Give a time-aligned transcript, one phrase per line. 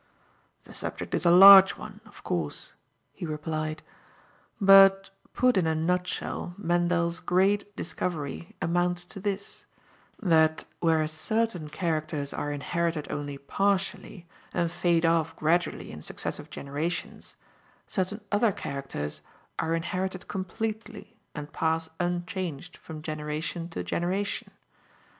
[0.63, 2.73] "The subject is a large one, of course,"
[3.13, 3.83] he replied;
[4.59, 9.67] "but, put in a nutshell, Mendel's great discovery amounts to this;
[10.19, 17.35] that, whereas certain characters are inherited only partially and fade off gradually in successive generations,
[17.85, 19.21] certain other characters
[19.59, 24.49] are inherited completely and pass unchanged from generation to generation.